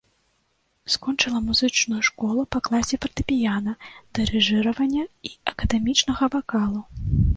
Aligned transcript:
Скончыла 0.93 1.39
музычную 1.49 1.99
школу 2.07 2.45
па 2.55 2.61
класе 2.67 2.99
фартэпіяна, 3.03 3.75
дырыжыравання 4.19 5.03
і 5.31 5.35
акадэмічнага 5.53 6.23
вакалу. 6.39 6.81